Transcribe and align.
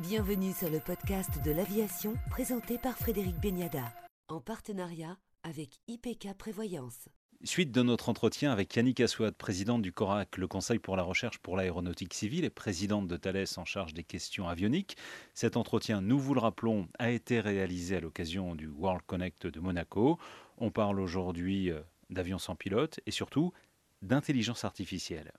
Bienvenue 0.00 0.54
sur 0.54 0.70
le 0.70 0.80
podcast 0.80 1.44
de 1.44 1.50
l'aviation 1.50 2.14
présenté 2.30 2.78
par 2.78 2.96
Frédéric 2.96 3.38
Beniada, 3.38 3.92
en 4.28 4.40
partenariat 4.40 5.18
avec 5.42 5.78
IPK 5.88 6.32
Prévoyance. 6.38 7.10
Suite 7.44 7.70
de 7.70 7.82
notre 7.82 8.08
entretien 8.08 8.50
avec 8.50 8.74
Yannick 8.74 9.00
Assouad, 9.00 9.34
présidente 9.34 9.82
du 9.82 9.92
CORAC, 9.92 10.38
le 10.38 10.48
Conseil 10.48 10.78
pour 10.78 10.96
la 10.96 11.02
recherche 11.02 11.36
pour 11.36 11.54
l'aéronautique 11.54 12.14
civile 12.14 12.46
et 12.46 12.50
présidente 12.50 13.08
de 13.08 13.16
Thales 13.18 13.44
en 13.58 13.66
charge 13.66 13.92
des 13.92 14.02
questions 14.02 14.48
avioniques. 14.48 14.96
Cet 15.34 15.58
entretien, 15.58 16.00
nous 16.00 16.18
vous 16.18 16.32
le 16.32 16.40
rappelons, 16.40 16.88
a 16.98 17.10
été 17.10 17.38
réalisé 17.38 17.96
à 17.96 18.00
l'occasion 18.00 18.54
du 18.54 18.68
World 18.68 19.02
Connect 19.06 19.48
de 19.48 19.60
Monaco. 19.60 20.18
On 20.56 20.70
parle 20.70 20.98
aujourd'hui 20.98 21.70
euh, 21.70 21.82
d'avions 22.08 22.38
sans 22.38 22.56
pilote 22.56 23.00
et 23.04 23.10
surtout 23.10 23.52
d'intelligence 24.00 24.64
artificielle. 24.64 25.34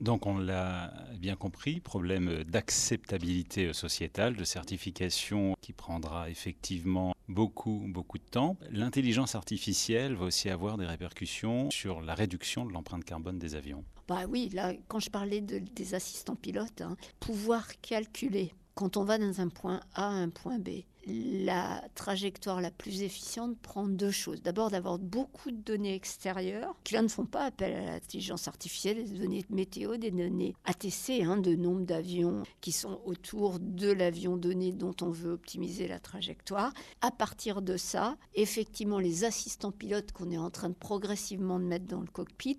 Donc 0.00 0.26
on 0.26 0.38
l'a 0.38 0.92
bien 1.18 1.34
compris, 1.34 1.80
problème 1.80 2.44
d'acceptabilité 2.44 3.72
sociétale, 3.72 4.36
de 4.36 4.44
certification 4.44 5.54
qui 5.60 5.72
prendra 5.72 6.30
effectivement 6.30 7.14
beaucoup, 7.28 7.84
beaucoup 7.88 8.18
de 8.18 8.24
temps. 8.24 8.56
L'intelligence 8.70 9.34
artificielle 9.34 10.14
va 10.14 10.26
aussi 10.26 10.50
avoir 10.50 10.78
des 10.78 10.86
répercussions 10.86 11.70
sur 11.70 12.00
la 12.00 12.14
réduction 12.14 12.64
de 12.64 12.72
l'empreinte 12.72 13.04
carbone 13.04 13.38
des 13.38 13.54
avions. 13.54 13.84
Bah 14.06 14.22
oui, 14.28 14.48
là, 14.52 14.72
quand 14.86 15.00
je 15.00 15.10
parlais 15.10 15.40
des 15.40 15.94
assistants 15.94 16.36
pilotes, 16.36 16.80
hein, 16.80 16.96
pouvoir 17.20 17.66
calculer 17.80 18.52
quand 18.78 18.96
on 18.96 19.02
va 19.02 19.18
dans 19.18 19.40
un 19.40 19.48
point 19.48 19.80
A 19.94 20.06
à 20.06 20.10
un 20.10 20.28
point 20.28 20.60
B, 20.60 20.68
la 21.08 21.82
trajectoire 21.94 22.60
la 22.60 22.70
plus 22.70 23.02
efficiente 23.02 23.58
prend 23.58 23.86
deux 23.86 24.10
choses. 24.10 24.42
D'abord, 24.42 24.70
d'avoir 24.70 24.98
beaucoup 24.98 25.50
de 25.50 25.56
données 25.56 25.94
extérieures 25.94 26.74
qui 26.84 26.94
là 26.94 27.02
ne 27.02 27.08
font 27.08 27.24
pas 27.24 27.44
appel 27.44 27.74
à 27.74 27.84
l'intelligence 27.92 28.48
artificielle, 28.48 29.04
des 29.04 29.18
données 29.18 29.44
météo, 29.50 29.96
des 29.96 30.10
données 30.10 30.54
ATC, 30.64 31.22
hein, 31.22 31.36
de 31.36 31.54
nombre 31.54 31.84
d'avions 31.84 32.42
qui 32.60 32.72
sont 32.72 33.00
autour 33.04 33.58
de 33.58 33.90
l'avion 33.90 34.36
donné 34.36 34.72
dont 34.72 34.94
on 35.00 35.10
veut 35.10 35.32
optimiser 35.32 35.88
la 35.88 35.98
trajectoire. 35.98 36.72
À 37.00 37.10
partir 37.10 37.62
de 37.62 37.76
ça, 37.76 38.16
effectivement, 38.34 38.98
les 38.98 39.24
assistants 39.24 39.72
pilotes 39.72 40.12
qu'on 40.12 40.30
est 40.30 40.38
en 40.38 40.50
train 40.50 40.68
de 40.68 40.74
progressivement 40.74 41.58
de 41.58 41.64
mettre 41.64 41.86
dans 41.86 42.00
le 42.00 42.06
cockpit 42.06 42.58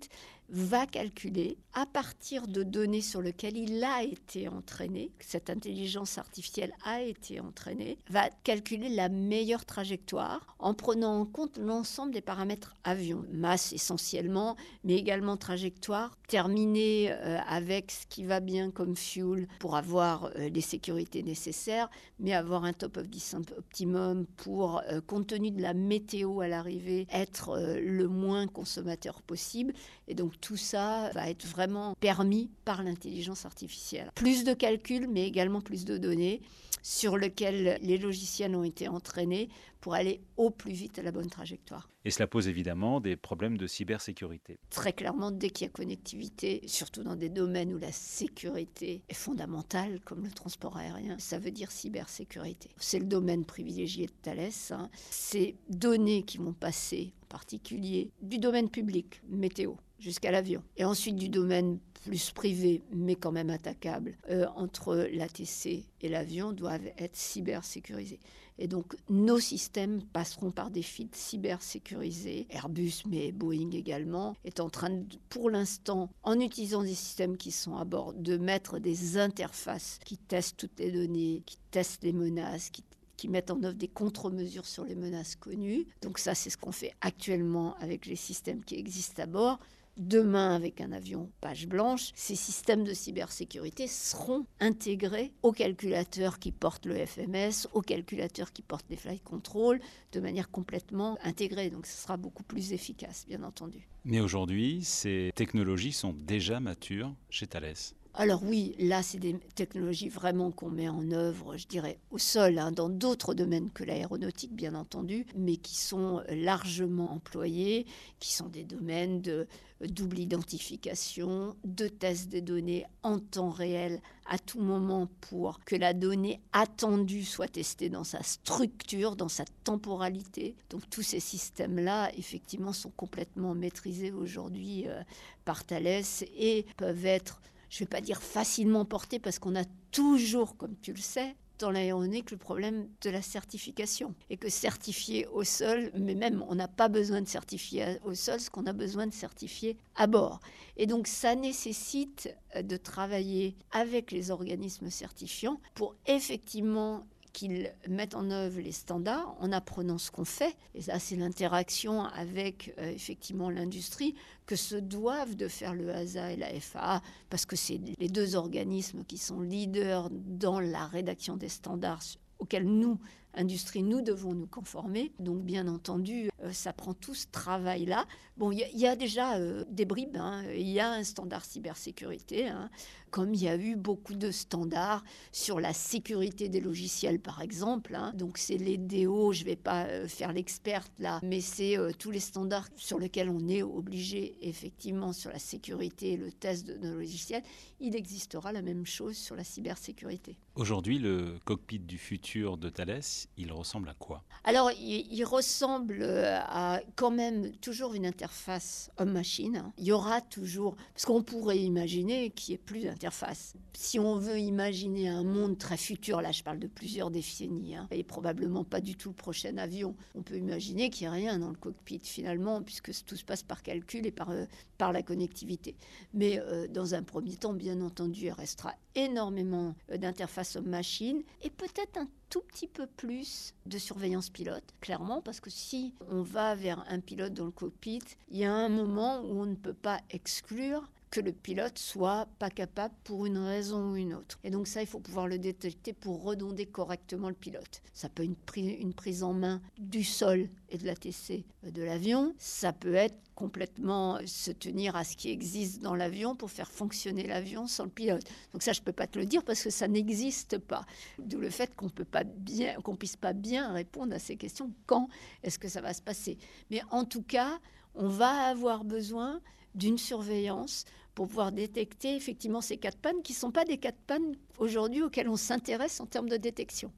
va 0.50 0.86
calculer 0.86 1.58
à 1.72 1.86
partir 1.86 2.48
de 2.48 2.62
données 2.62 3.00
sur 3.00 3.22
lesquelles 3.22 3.56
il 3.56 3.82
a 3.84 4.02
été 4.02 4.48
entraîné, 4.48 5.12
cette 5.20 5.50
intelligence 5.50 6.18
artificielle 6.18 6.72
a 6.84 7.02
été 7.02 7.40
entraînée, 7.40 7.98
va 8.08 8.28
calculer 8.42 8.88
la 8.88 9.08
meilleure 9.08 9.64
trajectoire 9.64 10.56
en 10.58 10.74
prenant 10.74 11.20
en 11.20 11.26
compte 11.26 11.58
l'ensemble 11.58 12.12
des 12.12 12.20
paramètres 12.20 12.74
avion, 12.84 13.24
masse 13.32 13.72
essentiellement, 13.72 14.56
mais 14.84 14.96
également 14.96 15.36
trajectoire, 15.36 16.16
terminer 16.28 17.12
euh, 17.12 17.38
avec 17.46 17.90
ce 17.90 18.06
qui 18.06 18.24
va 18.24 18.40
bien 18.40 18.70
comme 18.70 18.96
fuel 18.96 19.48
pour 19.58 19.76
avoir 19.76 20.26
euh, 20.36 20.48
les 20.48 20.60
sécurités 20.60 21.22
nécessaires, 21.22 21.88
mais 22.18 22.32
avoir 22.32 22.64
un 22.64 22.72
top 22.72 22.96
of 22.96 23.08
descent 23.08 23.50
optimum 23.56 24.26
pour, 24.36 24.82
euh, 24.90 25.00
compte 25.00 25.28
tenu 25.28 25.50
de 25.50 25.62
la 25.62 25.74
météo 25.74 26.40
à 26.40 26.48
l'arrivée, 26.48 27.06
être 27.12 27.58
le 27.80 28.08
moins 28.08 28.46
consommateur 28.46 29.22
possible. 29.22 29.72
Et 30.08 30.14
donc 30.14 30.39
tout 30.40 30.56
ça 30.56 31.10
va 31.14 31.30
être 31.30 31.46
vraiment 31.46 31.94
permis 32.00 32.50
par 32.64 32.82
l'intelligence 32.82 33.46
artificielle. 33.46 34.10
Plus 34.14 34.44
de 34.44 34.54
calculs, 34.54 35.08
mais 35.08 35.26
également 35.26 35.60
plus 35.60 35.84
de 35.84 35.98
données 35.98 36.40
sur 36.82 37.16
lesquelles 37.16 37.78
les 37.82 37.98
logiciels 37.98 38.54
ont 38.56 38.64
été 38.64 38.88
entraînés 38.88 39.48
pour 39.80 39.94
aller 39.94 40.20
au 40.36 40.50
plus 40.50 40.72
vite 40.72 40.98
à 40.98 41.02
la 41.02 41.12
bonne 41.12 41.30
trajectoire. 41.30 41.88
Et 42.04 42.10
cela 42.10 42.26
pose 42.26 42.48
évidemment 42.48 43.00
des 43.00 43.16
problèmes 43.16 43.56
de 43.56 43.66
cybersécurité. 43.66 44.58
Très 44.70 44.92
clairement, 44.92 45.30
dès 45.30 45.50
qu'il 45.50 45.66
y 45.66 45.70
a 45.70 45.72
connectivité, 45.72 46.62
surtout 46.66 47.02
dans 47.02 47.16
des 47.16 47.28
domaines 47.28 47.74
où 47.74 47.78
la 47.78 47.92
sécurité 47.92 49.02
est 49.08 49.14
fondamentale, 49.14 50.00
comme 50.04 50.24
le 50.24 50.30
transport 50.30 50.76
aérien, 50.76 51.18
ça 51.18 51.38
veut 51.38 51.50
dire 51.50 51.70
cybersécurité. 51.70 52.70
C'est 52.78 52.98
le 52.98 53.06
domaine 53.06 53.44
privilégié 53.44 54.06
de 54.06 54.12
Thales. 54.22 54.50
Hein. 54.70 54.90
Ces 55.10 55.56
données 55.68 56.22
qui 56.22 56.38
vont 56.38 56.52
passer, 56.52 57.12
en 57.24 57.26
particulier 57.26 58.10
du 58.22 58.38
domaine 58.38 58.70
public, 58.70 59.22
météo, 59.28 59.74
jusqu'à 60.00 60.30
l'avion. 60.30 60.62
Et 60.76 60.84
ensuite 60.84 61.16
du 61.16 61.28
domaine 61.28 61.78
plus 62.04 62.30
privé, 62.30 62.82
mais 62.92 63.14
quand 63.14 63.32
même 63.32 63.50
attaquable, 63.50 64.16
euh, 64.30 64.46
entre 64.56 65.08
l'ATC 65.12 65.84
et 66.00 66.08
l'avion 66.08 66.52
doivent 66.52 66.86
être 66.98 67.16
cybersécurisés. 67.16 68.20
Et 68.58 68.68
donc 68.68 68.96
nos 69.08 69.38
systèmes 69.38 70.02
passeront 70.12 70.50
par 70.50 70.70
des 70.70 70.82
fils 70.82 71.10
cybersécurisés. 71.12 72.46
Airbus, 72.50 73.02
mais 73.08 73.32
Boeing 73.32 73.70
également, 73.72 74.34
est 74.44 74.60
en 74.60 74.70
train, 74.70 75.02
pour 75.28 75.50
l'instant, 75.50 76.10
en 76.22 76.38
utilisant 76.40 76.82
des 76.82 76.94
systèmes 76.94 77.36
qui 77.36 77.52
sont 77.52 77.76
à 77.76 77.84
bord, 77.84 78.12
de 78.14 78.36
mettre 78.36 78.78
des 78.78 79.18
interfaces 79.18 79.98
qui 80.04 80.18
testent 80.18 80.58
toutes 80.58 80.78
les 80.78 80.90
données, 80.90 81.42
qui 81.46 81.58
testent 81.70 82.04
les 82.04 82.12
menaces, 82.12 82.70
qui 82.70 82.84
qui 83.20 83.28
mettent 83.28 83.50
en 83.50 83.62
œuvre 83.62 83.74
des 83.74 83.86
contre-mesures 83.86 84.64
sur 84.64 84.84
les 84.84 84.94
menaces 84.94 85.36
connues. 85.36 85.86
Donc 86.00 86.18
ça, 86.18 86.34
c'est 86.34 86.48
ce 86.48 86.56
qu'on 86.56 86.72
fait 86.72 86.94
actuellement 87.02 87.76
avec 87.76 88.06
les 88.06 88.16
systèmes 88.16 88.64
qui 88.64 88.76
existent 88.76 89.22
à 89.22 89.26
bord. 89.26 89.58
Demain, 90.00 90.54
avec 90.54 90.80
un 90.80 90.92
avion 90.92 91.30
page 91.42 91.66
blanche, 91.66 92.12
ces 92.14 92.34
systèmes 92.34 92.84
de 92.84 92.94
cybersécurité 92.94 93.86
seront 93.86 94.46
intégrés 94.58 95.30
aux 95.42 95.52
calculateurs 95.52 96.38
qui 96.38 96.52
portent 96.52 96.86
le 96.86 97.04
FMS, 97.04 97.68
aux 97.74 97.82
calculateurs 97.82 98.50
qui 98.54 98.62
portent 98.62 98.88
les 98.88 98.96
flight 98.96 99.22
control, 99.22 99.78
de 100.12 100.20
manière 100.20 100.50
complètement 100.50 101.18
intégrée. 101.22 101.68
Donc 101.68 101.84
ce 101.84 102.02
sera 102.02 102.16
beaucoup 102.16 102.44
plus 102.44 102.72
efficace, 102.72 103.26
bien 103.28 103.42
entendu. 103.42 103.86
Mais 104.06 104.20
aujourd'hui, 104.20 104.82
ces 104.84 105.32
technologies 105.34 105.92
sont 105.92 106.14
déjà 106.14 106.60
matures 106.60 107.14
chez 107.28 107.46
Thales. 107.46 107.74
Alors 108.14 108.42
oui, 108.42 108.74
là, 108.78 109.02
c'est 109.04 109.18
des 109.18 109.38
technologies 109.54 110.08
vraiment 110.08 110.50
qu'on 110.50 110.68
met 110.68 110.88
en 110.88 111.12
œuvre, 111.12 111.56
je 111.56 111.68
dirais, 111.68 111.98
au 112.10 112.18
sol, 112.18 112.58
hein, 112.58 112.72
dans 112.72 112.88
d'autres 112.88 113.34
domaines 113.34 113.70
que 113.70 113.84
l'aéronautique, 113.84 114.52
bien 114.52 114.74
entendu, 114.74 115.26
mais 115.36 115.56
qui 115.56 115.76
sont 115.76 116.20
largement 116.28 117.12
employés, 117.12 117.86
qui 118.18 118.34
sont 118.34 118.48
des 118.48 118.64
domaines 118.64 119.20
de 119.20 119.46
double 119.80 120.18
identification, 120.18 121.56
de 121.64 121.86
tests 121.86 122.28
des 122.28 122.42
données 122.42 122.84
en 123.04 123.20
temps 123.20 123.50
réel 123.50 124.02
à 124.28 124.38
tout 124.38 124.60
moment 124.60 125.08
pour 125.20 125.60
que 125.64 125.76
la 125.76 125.94
donnée 125.94 126.40
attendue 126.52 127.24
soit 127.24 127.48
testée 127.48 127.88
dans 127.88 128.04
sa 128.04 128.22
structure, 128.24 129.14
dans 129.14 129.28
sa 129.28 129.44
temporalité. 129.62 130.56
Donc 130.68 130.82
tous 130.90 131.02
ces 131.02 131.20
systèmes-là, 131.20 132.10
effectivement, 132.18 132.72
sont 132.72 132.90
complètement 132.90 133.54
maîtrisés 133.54 134.12
aujourd'hui 134.12 134.84
euh, 134.88 135.00
par 135.44 135.64
Thales 135.64 136.02
et 136.36 136.66
peuvent 136.76 137.06
être 137.06 137.40
je 137.70 137.76
ne 137.76 137.80
vais 137.80 137.86
pas 137.86 138.00
dire 138.00 138.20
facilement 138.20 138.84
porté 138.84 139.18
parce 139.18 139.38
qu'on 139.38 139.56
a 139.56 139.64
toujours, 139.92 140.56
comme 140.56 140.74
tu 140.82 140.92
le 140.92 141.00
sais, 141.00 141.34
dans 141.60 141.70
l'aéronautique 141.70 142.30
le 142.30 142.36
problème 142.36 142.88
de 143.02 143.10
la 143.10 143.22
certification. 143.22 144.14
Et 144.28 144.36
que 144.36 144.48
certifier 144.48 145.26
au 145.26 145.44
sol, 145.44 145.90
mais 145.94 146.14
même 146.14 146.44
on 146.48 146.54
n'a 146.54 146.68
pas 146.68 146.88
besoin 146.88 147.22
de 147.22 147.28
certifier 147.28 147.98
au 148.04 148.14
sol, 148.14 148.40
ce 148.40 148.50
qu'on 148.50 148.66
a 148.66 148.72
besoin 148.72 149.06
de 149.06 149.12
certifier 149.12 149.76
à 149.94 150.06
bord. 150.06 150.40
Et 150.76 150.86
donc 150.86 151.06
ça 151.06 151.34
nécessite 151.34 152.34
euh, 152.56 152.62
de 152.62 152.76
travailler 152.76 153.56
avec 153.70 154.10
les 154.10 154.30
organismes 154.30 154.90
certifiants 154.90 155.60
pour 155.74 155.94
effectivement 156.06 157.06
qu'ils 157.32 157.72
mettent 157.88 158.14
en 158.14 158.30
œuvre 158.30 158.60
les 158.60 158.72
standards 158.72 159.36
en 159.40 159.52
apprenant 159.52 159.98
ce 159.98 160.10
qu'on 160.10 160.24
fait. 160.24 160.56
Et 160.74 160.82
ça, 160.82 160.98
c'est 160.98 161.16
l'interaction 161.16 162.04
avec 162.04 162.74
euh, 162.78 162.90
effectivement 162.90 163.50
l'industrie 163.50 164.14
que 164.46 164.56
se 164.56 164.76
doivent 164.76 165.36
de 165.36 165.48
faire 165.48 165.74
le 165.74 165.90
HASA 165.90 166.32
et 166.32 166.36
la 166.36 166.48
FAA, 166.60 167.02
parce 167.28 167.46
que 167.46 167.56
c'est 167.56 167.80
les 167.98 168.08
deux 168.08 168.36
organismes 168.36 169.04
qui 169.04 169.18
sont 169.18 169.40
leaders 169.40 170.08
dans 170.10 170.60
la 170.60 170.86
rédaction 170.86 171.36
des 171.36 171.48
standards 171.48 172.02
auxquels 172.38 172.66
nous, 172.66 172.98
industrie, 173.34 173.82
nous 173.82 174.02
devons 174.02 174.34
nous 174.34 174.46
conformer. 174.46 175.12
Donc, 175.18 175.42
bien 175.42 175.68
entendu, 175.68 176.30
euh, 176.42 176.52
ça 176.52 176.72
prend 176.72 176.94
tout 176.94 177.14
ce 177.14 177.26
travail-là. 177.30 178.06
Bon, 178.36 178.50
il 178.52 178.58
y, 178.58 178.86
a 178.86 178.96
déjà 178.96 179.36
euh, 179.36 179.64
des 179.70 179.84
bribes. 179.84 180.16
Hein. 180.16 180.44
Il 180.54 180.68
y 180.68 180.80
a 180.80 180.90
un 180.90 181.04
standard 181.04 181.44
cybersécurité, 181.44 182.48
hein. 182.48 182.70
comme 183.10 183.34
il 183.34 183.42
y 183.42 183.48
a 183.48 183.56
eu 183.56 183.76
beaucoup 183.76 184.14
de 184.14 184.30
standards 184.30 185.04
sur 185.32 185.60
la 185.60 185.72
sécurité 185.72 186.48
des 186.48 186.60
logiciels, 186.60 187.20
par 187.20 187.42
exemple. 187.42 187.94
Hein. 187.94 188.12
Donc, 188.14 188.38
c'est 188.38 188.56
les 188.56 188.78
DO, 188.78 189.32
je 189.32 189.40
ne 189.40 189.46
vais 189.46 189.56
pas 189.56 189.86
euh, 189.86 190.08
faire 190.08 190.32
l'experte 190.32 190.92
là, 190.98 191.20
mais 191.22 191.40
c'est 191.40 191.76
tous 191.98 192.10
les 192.10 192.20
standards 192.20 192.68
sur 192.76 192.98
lesquels 192.98 193.28
on 193.28 193.48
est 193.48 193.62
obligé, 193.62 194.36
effectivement, 194.40 195.12
sur 195.12 195.30
la 195.30 195.38
sécurité 195.38 196.12
et 196.12 196.16
le 196.16 196.32
test 196.32 196.66
de 196.66 196.74
nos 196.74 196.94
logiciels. 196.94 197.42
Il 197.80 197.94
existera 197.96 198.52
la 198.52 198.62
même 198.62 198.86
chose 198.86 199.16
sur 199.16 199.36
la 199.36 199.44
cybersécurité. 199.44 200.36
Aujourd'hui, 200.54 200.98
le 200.98 201.38
cockpit 201.44 201.78
du 201.78 201.96
futur 201.96 202.56
de 202.56 202.68
Thales, 202.68 203.00
il 203.36 203.52
ressemble 203.52 203.88
à 203.88 203.94
quoi? 203.94 204.22
Alors, 204.44 204.70
il, 204.72 205.24
ressemble 205.24 205.98
euh, 206.00 206.38
à 206.40 206.80
quand 206.96 207.10
même 207.10 207.52
toujours 207.56 207.94
une 207.94 208.06
interface 208.06 208.90
homme-machine. 208.96 209.72
Il 209.78 209.84
y 209.84 209.92
aura 209.92 210.20
toujours, 210.20 210.76
parce 210.94 211.04
qu'on 211.04 211.22
pourrait 211.22 211.58
imaginer 211.58 212.30
qu'il 212.30 212.52
n'y 212.52 212.54
ait 212.54 212.64
plus 212.64 212.84
d'interface. 212.84 213.54
Si 213.74 213.98
on 213.98 214.16
veut 214.16 214.38
imaginer 214.38 215.08
un 215.08 215.24
monde 215.24 215.58
très 215.58 215.76
futur, 215.76 216.20
là 216.22 216.32
je 216.32 216.42
parle 216.42 216.58
de 216.58 216.66
plusieurs 216.66 217.10
décennies, 217.10 217.76
hein, 217.76 217.86
et 217.90 218.02
probablement 218.02 218.64
pas 218.64 218.80
du 218.80 218.96
tout 218.96 219.10
le 219.10 219.14
prochain 219.14 219.56
avion, 219.58 219.94
on 220.14 220.22
peut 220.22 220.36
imaginer 220.36 220.90
qu'il 220.90 221.06
n'y 221.06 221.08
a 221.08 221.12
rien 221.12 221.38
dans 221.38 221.50
le 221.50 221.56
cockpit 221.56 222.00
finalement, 222.02 222.62
puisque 222.62 222.92
tout 223.04 223.16
se 223.16 223.24
passe 223.24 223.42
par 223.42 223.62
calcul 223.62 224.06
et 224.06 224.12
par, 224.12 224.30
euh, 224.30 224.46
par 224.78 224.92
la 224.92 225.02
connectivité. 225.02 225.76
Mais 226.14 226.38
euh, 226.38 226.66
dans 226.68 226.94
un 226.94 227.02
premier 227.02 227.36
temps, 227.36 227.52
bien 227.52 227.80
entendu, 227.80 228.26
il 228.26 228.32
restera 228.32 228.74
énormément 228.94 229.74
d'interface 229.94 230.56
homme-machine 230.56 231.22
et 231.42 231.50
peut-être 231.50 231.98
un 231.98 232.08
tout 232.30 232.40
petit 232.40 232.68
peu 232.68 232.86
plus 232.86 233.54
de 233.66 233.76
surveillance 233.76 234.30
pilote, 234.30 234.64
clairement, 234.80 235.20
parce 235.20 235.40
que 235.40 235.50
si 235.50 235.94
on 236.08 236.22
va 236.22 236.54
vers 236.54 236.84
un 236.88 237.00
pilote 237.00 237.34
dans 237.34 237.44
le 237.44 237.50
cockpit, 237.50 238.02
il 238.30 238.38
y 238.38 238.44
a 238.44 238.52
un 238.52 238.68
moment 238.68 239.20
où 239.20 239.42
on 239.42 239.46
ne 239.46 239.56
peut 239.56 239.74
pas 239.74 240.00
exclure 240.10 240.88
que 241.10 241.20
le 241.20 241.32
pilote 241.32 241.78
soit 241.78 242.28
pas 242.38 242.50
capable 242.50 242.94
pour 243.02 243.26
une 243.26 243.38
raison 243.38 243.90
ou 243.90 243.96
une 243.96 244.14
autre. 244.14 244.38
Et 244.44 244.50
donc 244.50 244.68
ça, 244.68 244.80
il 244.80 244.86
faut 244.86 245.00
pouvoir 245.00 245.26
le 245.26 245.38
détecter 245.38 245.92
pour 245.92 246.22
redonder 246.22 246.66
correctement 246.66 247.28
le 247.28 247.34
pilote. 247.34 247.82
Ça 247.92 248.08
peut 248.08 248.22
être 248.22 248.56
une, 248.56 248.94
prise 248.94 249.24
en 249.24 249.32
main 249.32 249.60
du 249.78 250.04
sol 250.04 250.48
et 250.68 250.78
de 250.78 250.86
l'ATC 250.86 251.44
de 251.64 251.82
l'avion. 251.82 252.34
Ça 252.38 252.72
peut 252.72 252.94
être 252.94 253.18
complètement 253.34 254.20
se 254.24 254.52
tenir 254.52 254.94
à 254.94 255.02
ce 255.02 255.16
qui 255.16 255.30
existe 255.30 255.82
dans 255.82 255.96
l'avion 255.96 256.36
pour 256.36 256.50
faire 256.50 256.70
fonctionner 256.70 257.26
l'avion 257.26 257.66
sans 257.66 257.84
le 257.84 257.90
pilote. 257.90 258.24
Donc 258.52 258.62
ça, 258.62 258.72
je 258.72 258.80
ne 258.80 258.84
peux 258.84 258.92
pas 258.92 259.08
te 259.08 259.18
le 259.18 259.26
dire 259.26 259.42
parce 259.42 259.64
que 259.64 259.70
ça 259.70 259.88
n'existe 259.88 260.58
pas. 260.58 260.84
D'où 261.18 261.38
le 261.38 261.50
fait 261.50 261.74
qu'on 261.74 261.88
peut 261.88 262.04
pas 262.04 262.22
bien, 262.24 262.80
qu'on 262.82 262.94
puisse 262.94 263.16
pas 263.16 263.32
bien 263.32 263.72
répondre 263.72 264.14
à 264.14 264.20
ces 264.20 264.36
questions. 264.36 264.70
Quand 264.86 265.08
est-ce 265.42 265.58
que 265.58 265.68
ça 265.68 265.80
va 265.80 265.92
se 265.92 266.02
passer? 266.02 266.38
Mais 266.70 266.82
en 266.90 267.04
tout 267.04 267.22
cas, 267.22 267.58
on 267.94 268.08
va 268.08 268.30
avoir 268.48 268.84
besoin 268.84 269.40
d'une 269.74 269.98
surveillance 269.98 270.84
pour 271.14 271.28
pouvoir 271.28 271.52
détecter 271.52 272.16
effectivement 272.16 272.60
ces 272.60 272.76
quatre 272.76 272.98
pannes 272.98 273.22
qui 273.22 273.32
ne 273.32 273.38
sont 273.38 273.50
pas 273.50 273.64
des 273.64 273.78
quatre 273.78 274.00
pannes 274.06 274.36
aujourd'hui 274.58 275.02
auxquelles 275.02 275.28
on 275.28 275.36
s'intéresse 275.36 276.00
en 276.00 276.06
termes 276.06 276.28
de 276.28 276.36
détection. 276.36 276.92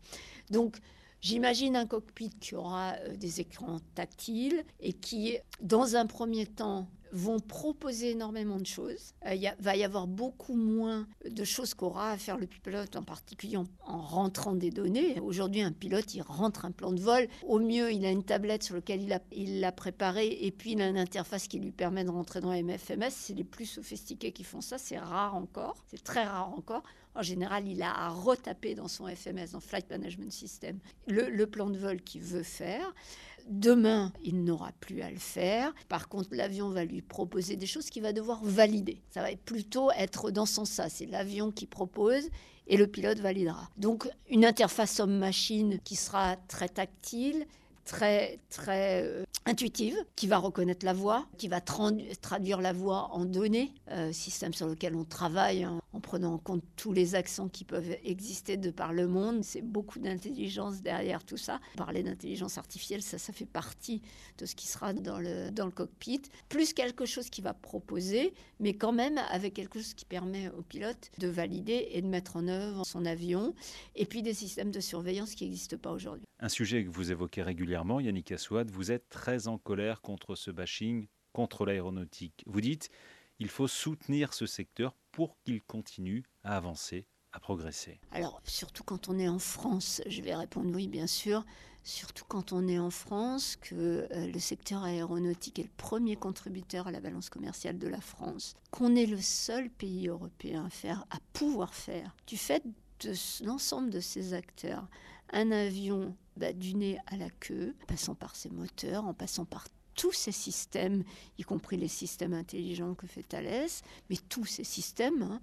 Donc, 0.51 0.79
J'imagine 1.23 1.77
un 1.77 1.87
cockpit 1.87 2.31
qui 2.41 2.57
aura 2.57 2.95
euh, 2.95 3.15
des 3.15 3.41
écrans 3.41 3.79
tactiles 3.95 4.65
et 4.81 4.93
qui, 4.93 5.39
dans 5.61 5.95
un 5.95 6.07
premier 6.07 6.47
temps, 6.47 6.89
vont 7.13 7.39
proposer 7.39 8.11
énormément 8.11 8.59
de 8.59 8.67
choses. 8.67 9.15
Euh, 9.27 9.35
il 9.35 9.55
va 9.61 9.77
y 9.77 9.85
avoir 9.85 10.07
beaucoup 10.07 10.55
moins 10.55 11.07
de 11.29 11.45
choses 11.45 11.75
qu'aura 11.75 12.11
à 12.11 12.17
faire 12.17 12.39
le 12.39 12.47
pilote, 12.47 12.97
en 12.97 13.03
particulier 13.03 13.59
en, 13.59 13.67
rentrant 13.85 14.55
des 14.55 14.71
données. 14.71 15.21
Aujourd'hui, 15.21 15.63
un 15.63 15.73
pilote, 15.73 16.15
il 16.15 16.23
rentre 16.23 16.65
un 16.65 16.73
plan 16.73 16.93
de 16.93 17.01
vol. 17.01 17.29
Au 17.47 17.59
mieux, 17.59 17.93
il 17.93 18.05
a 18.05 18.11
une 18.11 18.25
tablette 18.25 18.63
sur 18.63 18.75
laquelle 18.75 19.21
il 19.31 19.61
l'a 19.61 19.73
préparé 19.73 20.39
et 20.41 20.51
puis 20.51 20.73
il 20.73 20.83
a 20.83 20.89
une 20.89 20.99
interface 20.99 21.47
qui 21.47 21.59
lui 21.59 21.71
permet 21.71 22.05
de 22.05 22.11
rentrer 22.11 22.41
dans 22.41 22.51
MFMS. 22.51 23.11
C'est 23.11 23.35
les 23.35 23.45
plus 23.45 23.67
sophistiqués 23.67 24.33
qui 24.33 24.45
font 24.45 24.61
ça. 24.61 24.79
C'est 24.79 24.99
rare 24.99 25.35
encore. 25.35 25.77
C'est 25.89 26.03
très 26.03 26.25
rare 26.25 26.53
encore. 26.57 26.83
En 27.15 27.23
général, 27.23 27.69
il 27.69 27.83
a 27.83 27.93
à 27.93 28.09
retaper 28.09 28.75
dans 28.75 28.89
son 28.89 29.07
FMS, 29.07 29.53
dans 29.53 29.61
Flight 29.61 29.91
Management 29.91 30.33
System, 30.33 30.79
le 31.09 31.45
plan 31.45 31.69
de 31.69 31.77
vol 31.77 32.01
qu'il 32.01 32.23
veut 32.23 32.43
faire. 32.43 32.95
Demain, 33.49 34.13
il 34.23 34.45
n'aura 34.45 34.73
plus 34.81 35.03
à 35.03 35.11
le 35.11 35.19
faire. 35.19 35.75
Par 35.89 36.09
contre, 36.09 36.29
l'avion 36.33 36.71
va 36.71 36.85
lui 36.85 37.03
proposer 37.03 37.57
des 37.57 37.67
choses 37.67 37.91
qu'il 37.91 38.03
va 38.03 38.13
devoir 38.13 38.41
valider. 38.43 39.03
Ça 39.11 39.23
va 39.23 39.29
plutôt 39.45 39.91
être 39.93 40.31
dans 40.31 40.47
son 40.47 40.65
sens. 40.65 40.93
C'est 40.95 41.07
l'avion 41.07 41.51
qui 41.51 41.67
propose 41.67 42.29
et 42.67 42.77
le 42.77 42.87
pilote 42.87 43.19
validera. 43.19 43.69
Donc, 43.77 44.09
une 44.31 44.45
interface 44.45 45.01
homme-machine 45.01 45.79
qui 45.85 45.97
sera 45.97 46.37
très 46.49 46.69
tactile, 46.69 47.47
très, 47.85 48.39
très 48.51 49.03
euh, 49.05 49.25
intuitive, 49.47 49.97
qui 50.17 50.27
va 50.27 50.39
reconnaître 50.39 50.85
la 50.85 50.93
voix, 50.93 51.27
qui 51.39 51.49
va 51.49 51.61
traduire 51.61 52.61
la 52.61 52.73
voix 52.73 53.09
en 53.13 53.25
données, 53.25 53.73
euh, 53.91 54.13
système 54.13 54.55
sur 54.55 54.69
lequel 54.69 54.95
on 54.95 55.05
travaille 55.05 55.67
en, 55.67 55.81
prenant 56.01 56.35
en 56.35 56.39
compte 56.39 56.63
tous 56.77 56.93
les 56.93 57.15
accents 57.15 57.49
qui 57.49 57.65
peuvent 57.65 57.97
exister 58.05 58.57
de 58.57 58.71
par 58.71 58.93
le 58.93 59.07
monde. 59.07 59.45
C'est 59.45 59.63
beaucoup 59.63 59.99
d'intelligence 59.99 60.83
derrière 60.83 61.25
tout 61.25 61.37
ça. 61.37 61.61
Parler 61.77 62.03
d'intelligence 62.03 62.59
artificielle, 62.59 63.03
ça, 63.03 63.19
ça 63.19 63.33
fait 63.33 63.47
partie 63.47 64.03
de 64.39 64.47
ce 64.47 64.55
qui 64.55 64.67
sera 64.67 64.93
dans 64.93 65.19
le, 65.19 65.51
dans 65.51 65.67
le 65.67 65.71
cockpit, 65.71 66.23
plus 66.49 66.73
quelque 66.73 67.07
chose 67.07 67.31
qui 67.31 67.41
va 67.41 67.55
proposer, 67.55 68.35
mais 68.61 68.75
quand 68.75 68.93
même 68.93 69.19
avec 69.31 69.55
quelque 69.55 69.79
chose 69.79 69.95
qui 69.95 70.05
permet 70.05 70.49
au 70.59 70.63
pilote 70.63 71.11
de 71.19 71.29
valider 71.29 71.89
et 71.93 72.03
de 72.03 72.07
mettre 72.07 72.37
en 72.37 72.49
œuvre 72.49 72.85
son 72.85 73.05
avion, 73.05 73.55
et 73.97 74.07
puis 74.07 74.23
des 74.23 74.35
systèmes 74.35 74.71
de 74.71 74.81
surveillance 74.81 75.35
qui 75.35 75.45
n'existent 75.45 75.77
pas 75.77 75.91
aujourd'hui. 75.91 76.27
Un 76.41 76.49
sujet 76.49 76.85
que 76.85 76.91
vous 76.91 77.13
évoquez 77.13 77.43
régulièrement, 77.43 77.72
Yannick 77.73 78.33
Assouad, 78.33 78.71
vous 78.71 78.91
êtes 78.91 79.09
très 79.09 79.49
en 79.49 79.57
colère 79.57 80.03
contre 80.03 80.35
ce 80.35 80.51
bashing, 80.51 81.07
contre 81.33 81.65
l'aéronautique. 81.65 82.45
Vous 82.47 82.61
dites, 82.61 82.91
il 83.39 83.49
faut 83.49 83.67
soutenir 83.67 84.35
ce 84.35 84.45
secteur 84.45 84.95
pour 85.11 85.39
qu'il 85.43 85.63
continue 85.63 86.25
à 86.45 86.57
avancer, 86.57 87.07
à 87.33 87.41
progresser. 87.41 87.99
Alors, 88.11 88.43
surtout 88.45 88.85
quand 88.85 89.09
on 89.09 89.19
est 89.19 89.29
en 89.29 89.39
France, 89.39 90.03
je 90.07 90.21
vais 90.21 90.35
répondre 90.35 90.71
oui, 90.75 90.87
bien 90.87 91.07
sûr. 91.07 91.45
Surtout 91.83 92.25
quand 92.29 92.53
on 92.53 92.69
est 92.69 92.79
en 92.79 92.91
France, 92.91 93.57
que 93.57 94.07
euh, 94.13 94.27
le 94.27 94.39
secteur 94.39 94.85
aéronautique 94.85 95.59
est 95.59 95.65
le 95.65 95.71
premier 95.77 96.15
contributeur 96.15 96.87
à 96.87 96.93
la 96.93 97.01
balance 97.01 97.31
commerciale 97.31 97.79
de 97.79 97.89
la 97.89 98.01
France, 98.01 98.55
qu'on 98.71 98.95
est 98.95 99.07
le 99.07 99.21
seul 99.21 99.71
pays 99.71 100.09
européen 100.09 100.67
à 100.67 100.71
faire, 100.71 101.07
à 101.11 101.19
pouvoir 101.33 101.75
faire, 101.75 102.15
du 102.27 102.37
fait 102.37 102.63
de 103.01 103.15
l'ensemble 103.45 103.91
de 103.91 103.99
ces 103.99 104.35
acteurs, 104.35 104.87
un 105.33 105.51
avion 105.51 106.15
bah, 106.37 106.53
du 106.53 106.75
nez 106.75 106.99
à 107.07 107.17
la 107.17 107.31
queue, 107.31 107.75
en 107.83 107.87
passant 107.87 108.15
par 108.15 108.37
ses 108.37 108.51
moteurs, 108.51 109.05
en 109.05 109.15
passant 109.15 109.45
par 109.45 109.67
tous 109.95 110.13
ces 110.13 110.33
systèmes, 110.33 111.05
y 111.39 111.43
compris 111.43 111.77
les 111.77 111.89
systèmes 111.89 112.33
intelligents 112.33 112.95
que 112.95 113.07
fait 113.07 113.23
Thales, 113.23 113.69
mais 114.09 114.17
tous 114.29 114.47
ces 114.47 114.65
systèmes 114.65 115.23
hein, 115.23 115.41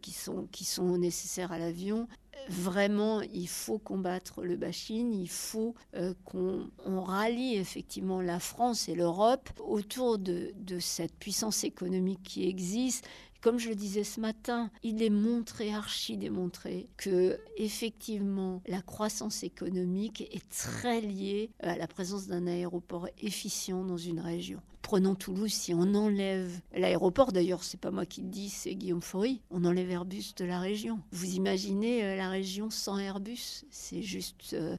qui, 0.00 0.12
sont, 0.12 0.98
nécessaires 0.98 1.52
à 1.52 1.58
l'avion. 1.58 2.08
Vraiment, 2.48 3.20
il 3.20 3.46
faut 3.46 3.78
combattre 3.78 4.42
le 4.42 4.56
bashing, 4.56 5.12
il 5.14 5.28
faut 5.28 5.76
euh, 5.94 6.14
qu'on 6.24 6.68
rallie 7.02 7.54
effectivement 7.54 8.20
la 8.20 8.40
France 8.40 8.88
et 8.88 8.96
l'Europe 8.96 9.48
autour 9.60 10.18
de 10.18 10.52
cette 10.80 11.14
puissance 11.14 11.62
économique 11.62 12.22
qui 12.24 12.48
existe 12.48 13.06
comme 13.42 13.58
je 13.58 13.68
le 13.68 13.74
disais 13.74 14.04
ce 14.04 14.20
matin, 14.20 14.70
il 14.82 15.02
est 15.02 15.10
montré, 15.10 15.74
archi 15.74 16.16
démontré, 16.16 16.88
que 16.96 17.38
effectivement 17.56 18.62
la 18.66 18.80
croissance 18.80 19.42
économique 19.42 20.22
est 20.32 20.48
très 20.48 21.00
liée 21.00 21.50
à 21.60 21.76
la 21.76 21.88
présence 21.88 22.28
d'un 22.28 22.46
aéroport 22.46 23.08
efficient 23.20 23.84
dans 23.84 23.96
une 23.96 24.20
région. 24.20 24.60
Prenons 24.92 25.14
Toulouse, 25.14 25.50
si 25.50 25.72
on 25.72 25.94
enlève 25.94 26.60
l'aéroport, 26.74 27.32
d'ailleurs 27.32 27.64
c'est 27.64 27.80
pas 27.80 27.90
moi 27.90 28.04
qui 28.04 28.20
le 28.20 28.28
dis, 28.28 28.50
c'est 28.50 28.74
Guillaume 28.74 29.00
Faury, 29.00 29.40
on 29.50 29.64
enlève 29.64 29.90
Airbus 29.90 30.34
de 30.36 30.44
la 30.44 30.60
région. 30.60 31.00
Vous 31.12 31.34
imaginez 31.34 32.04
euh, 32.04 32.14
la 32.14 32.28
région 32.28 32.68
sans 32.68 32.98
Airbus 32.98 33.64
C'est 33.70 34.02
juste... 34.02 34.52
Euh, 34.52 34.76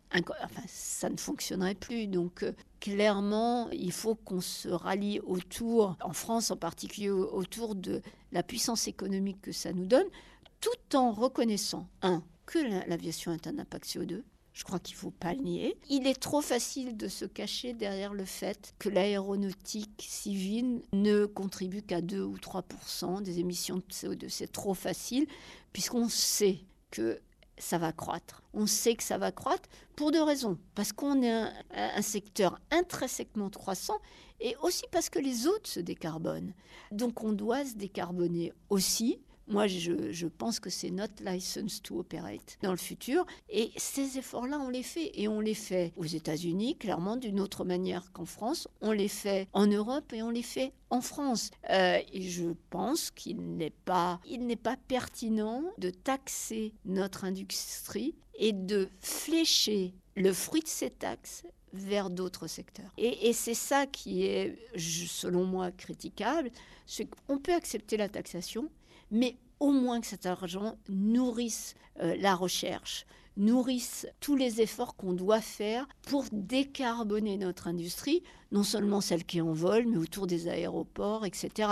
ça 0.68 1.10
ne 1.10 1.18
fonctionnerait 1.18 1.74
plus. 1.74 2.06
Donc 2.06 2.44
euh, 2.44 2.52
clairement, 2.80 3.72
il 3.72 3.92
faut 3.92 4.14
qu'on 4.14 4.40
se 4.40 4.70
rallie 4.70 5.20
autour, 5.22 5.98
en 6.04 6.14
France 6.14 6.52
en 6.52 6.58
particulier, 6.58 7.10
autour 7.10 7.74
de 7.74 8.04
la 8.32 8.44
puissance 8.44 8.88
économique 8.88 9.42
que 9.42 9.52
ça 9.52 9.74
nous 9.74 9.88
donne, 9.88 10.06
tout 10.62 10.96
en 10.96 11.12
reconnaissant, 11.12 11.88
un, 12.04 12.22
que 12.46 12.60
l'aviation 12.88 13.34
est 13.34 13.48
un 13.48 13.58
impact 13.58 13.88
CO2. 13.88 14.22
Je 14.54 14.64
crois 14.64 14.80
qu'il 14.80 14.96
ne 14.96 15.00
faut 15.00 15.12
pas 15.12 15.34
le 15.34 15.42
nier. 15.42 15.78
Il 15.90 16.06
est 16.06 16.20
trop 16.20 16.42
facile 16.42 16.96
de 16.96 17.08
se 17.08 17.26
cacher 17.26 17.74
derrière 17.74 18.14
le 18.14 18.26
fait 18.26 18.76
que 18.78 18.88
l'aéronautique 18.88 20.06
civile 20.08 20.84
ne 20.94 21.26
contribue 21.26 21.82
qu'à 21.82 22.02
2 22.02 22.22
ou 22.22 22.38
3 22.38 22.64
des 23.22 23.40
émissions 23.40 23.78
de 23.78 23.84
CO2. 23.92 24.30
C'est 24.30 24.52
trop 24.52 24.76
facile 24.76 25.28
puisqu'on 25.74 26.08
sait 26.08 26.60
que 26.92 27.20
ça 27.58 27.78
va 27.78 27.92
croître. 27.92 28.44
On 28.54 28.68
sait 28.68 28.96
que 28.96 29.04
ça 29.04 29.18
va 29.18 29.32
croître 29.32 29.70
pour 29.96 30.12
deux 30.12 30.22
raisons. 30.22 30.58
Parce 30.76 30.92
qu'on 30.92 31.22
est 31.22 31.32
un, 31.72 32.02
secteur 32.02 32.60
intrinsèquement 32.72 33.50
croissant 33.50 33.98
et 34.40 34.56
aussi 34.62 34.84
parce 34.92 35.10
que 35.10 35.20
les 35.20 35.48
autres 35.48 35.70
se 35.70 35.80
décarbonent. 35.80 36.54
Donc 36.92 37.24
on 37.24 37.34
doit 37.34 37.66
se 37.66 37.76
décarboner 37.76 38.54
aussi 38.70 39.20
moi, 39.48 39.68
je, 39.68 40.28
pense 40.28 40.60
que 40.60 40.70
c'est 40.70 40.90
notre 40.90 41.24
license 41.24 41.82
to 41.82 42.00
operate 42.00 42.58
dans 42.62 42.72
le 42.72 42.78
futur. 42.78 43.26
Et 43.50 43.72
ces 43.76 44.18
efforts-là, 44.18 44.60
on 44.60 44.70
les 44.70 44.84
fait. 44.84 45.12
Et 45.16 45.28
on 45.28 45.40
les 45.40 45.54
fait 45.54 45.94
aux 45.98 46.06
États-Unis, 46.06 46.78
clairement, 46.78 47.18
d'une 47.18 47.40
autre 47.40 47.66
manière 47.66 48.12
qu'en 48.14 48.26
France. 48.26 48.68
On 48.82 48.92
les 48.92 49.08
fait 49.08 49.48
en 49.54 49.68
Europe 49.68 50.14
et 50.14 50.24
on 50.24 50.30
les 50.30 50.44
fait 50.44 50.72
en 50.90 51.02
France. 51.02 51.52
Euh, 51.70 52.00
et 52.14 52.22
je 52.22 52.52
pense 52.70 53.12
qu'il 53.12 53.58
n'est 53.58 53.74
pas, 53.86 54.20
pertinent 54.88 55.64
de 55.78 55.90
taxer 55.90 56.74
notre 56.86 57.26
industrie 57.26 58.16
et 58.36 58.54
de 58.54 58.90
flécher 59.00 59.94
le 60.16 60.32
fruit 60.34 60.62
de 60.62 60.68
ces 60.68 60.90
taxes 60.90 61.44
vers 61.74 62.10
d'autres 62.10 62.48
secteurs. 62.48 62.92
Et, 62.98 63.30
et 63.30 63.34
c'est 63.34 63.56
ça 63.56 63.88
qui 63.88 64.26
est, 64.26 64.58
selon 64.78 65.44
moi, 65.44 65.72
critiquable, 65.72 66.52
c'est 66.86 67.06
qu'on 67.06 67.40
peut 67.40 67.54
accepter 67.54 67.98
la 67.98 68.10
taxation, 68.10 68.70
mais 69.14 69.38
au 69.62 69.72
moins 69.72 70.02
que 70.02 70.08
cet 70.08 70.26
argent 70.26 70.78
nourrisse 70.90 71.76
euh, 72.02 72.18
la 72.20 72.36
recherche, 72.36 73.06
nourrissent 73.38 74.08
tous 74.20 74.36
les 74.36 74.62
efforts 74.62 74.96
qu'on 74.96 75.14
doit 75.14 75.42
faire 75.42 75.88
pour 76.04 76.26
décarboner 76.32 77.38
notre 77.38 77.68
industrie, 77.68 78.24
non 78.52 78.64
seulement 78.64 79.02
celle 79.02 79.24
qui 79.24 79.38
est 79.38 79.42
en 79.42 79.54
vol, 79.54 79.86
mais 79.88 79.98
autour 79.98 80.28
des 80.28 80.48
aéroports, 80.48 81.26
etc. 81.26 81.70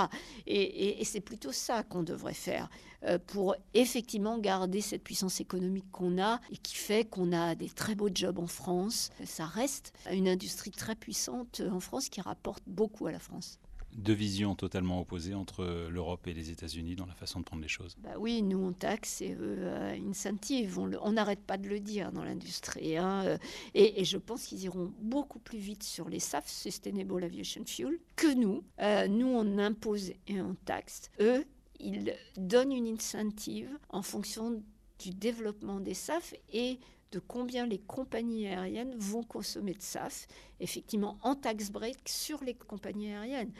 Et, 0.47 1.03
c'est 1.03 1.19
plutôt 1.19 1.51
ça 1.51 1.83
qu'on 1.83 2.03
devrait 2.03 2.33
faire 2.33 2.69
euh, 3.05 3.19
pour 3.27 3.55
effectivement 3.73 4.37
garder 4.37 4.81
cette 4.81 5.03
puissance 5.03 5.41
économique 5.41 5.91
qu'on 5.91 6.21
a 6.21 6.39
et 6.51 6.57
qui 6.57 6.75
fait 6.75 7.05
qu'on 7.05 7.31
a 7.31 7.55
des 7.55 7.69
très 7.69 7.95
beaux 7.95 8.09
jobs 8.13 8.39
en 8.39 8.47
France. 8.47 9.09
Ça 9.25 9.45
reste 9.45 9.93
une 10.11 10.27
industrie 10.27 10.71
très 10.71 10.95
puissante 10.95 11.61
en 11.71 11.79
France 11.79 12.09
qui 12.09 12.21
rapporte 12.21 12.63
beaucoup 12.67 13.07
à 13.07 13.11
la 13.11 13.19
France 13.19 13.59
deux 13.95 14.13
visions 14.13 14.55
totalement 14.55 14.99
opposées 15.01 15.33
entre 15.33 15.87
l'Europe 15.89 16.27
et 16.27 16.33
les 16.33 16.49
États-Unis 16.49 16.95
dans 16.95 17.05
la 17.05 17.13
façon 17.13 17.39
de 17.39 17.45
prendre 17.45 17.61
les 17.61 17.67
choses. 17.67 17.95
Bah 17.99 18.15
oui, 18.17 18.41
nous 18.41 18.57
on 18.57 18.73
taxe 18.73 19.21
et 19.21 19.33
eux 19.33 19.57
euh, 19.59 19.97
incentive. 20.09 20.79
On 20.79 21.11
n'arrête 21.11 21.41
pas 21.41 21.57
de 21.57 21.67
le 21.67 21.79
dire 21.79 22.11
dans 22.11 22.23
l'industrie. 22.23 22.97
Hein, 22.97 23.23
euh, 23.25 23.37
et, 23.73 24.03
je 24.05 24.17
pense 24.17 24.45
qu'ils 24.45 24.63
iront 24.63 24.93
beaucoup 24.99 25.39
plus 25.39 25.59
vite 25.59 25.83
sur 25.83 26.09
les 26.09 26.19
SAF, 26.19 26.47
Sustainable 26.47 27.23
Aviation 27.23 27.63
Fuel, 27.65 27.99
que 28.15 28.33
nous. 28.33 28.63
Euh, 28.79 29.07
nous 29.07 29.27
on 29.27 29.57
impose 29.57 30.11
et 30.27 30.41
on 30.41 30.55
taxe. 30.65 31.09
Eux, 31.19 31.45
ils 31.79 32.15
donnent 32.37 32.73
une 32.73 32.87
incentive 32.87 33.77
en 33.89 34.01
fonction 34.01 34.61
du 34.99 35.11
développement 35.11 35.79
des 35.79 35.93
SAF 35.93 36.33
et 36.53 36.79
de 37.11 37.19
combien 37.19 37.65
les 37.65 37.79
compagnies 37.79 38.47
aériennes 38.47 38.95
vont 38.97 39.23
consommer 39.23 39.73
de 39.73 39.81
SAF, 39.81 40.27
effectivement 40.59 41.17
en 41.21 41.35
tax 41.35 41.69
break 41.69 41.97
sur 42.05 42.41
les 42.43 42.53
compagnies 42.53 43.11
aériennes 43.11 43.51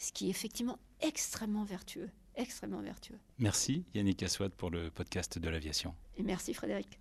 ce 0.00 0.12
qui 0.12 0.26
est 0.26 0.30
effectivement 0.30 0.78
extrêmement 1.00 1.64
vertueux, 1.64 2.10
extrêmement 2.34 2.80
vertueux. 2.80 3.18
Merci 3.38 3.84
Yannick 3.94 4.22
Aswad 4.22 4.52
pour 4.52 4.70
le 4.70 4.90
podcast 4.90 5.38
de 5.38 5.48
l'aviation. 5.48 5.94
Et 6.16 6.22
merci 6.22 6.54
Frédéric. 6.54 6.99